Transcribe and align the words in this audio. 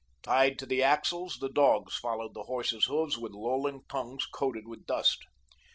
Tied 0.23 0.57
to 0.57 0.65
the 0.65 0.81
axles, 0.81 1.37
the 1.37 1.47
dogs 1.47 1.95
followed 1.95 2.33
the 2.33 2.45
horses' 2.45 2.85
hoofs 2.85 3.19
with 3.19 3.33
lolling 3.33 3.83
tongues 3.87 4.25
coated 4.25 4.67
with 4.67 4.87
dust. 4.87 5.19